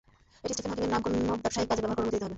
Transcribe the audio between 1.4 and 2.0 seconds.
ব্যবসায়িক কাজে ব্যবহার করতে